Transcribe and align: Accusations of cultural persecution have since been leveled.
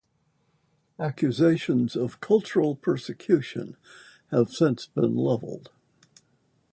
Accusations 0.97 1.95
of 1.95 2.19
cultural 2.21 2.75
persecution 2.75 3.77
have 4.31 4.49
since 4.49 4.87
been 4.87 5.15
leveled. 5.15 5.69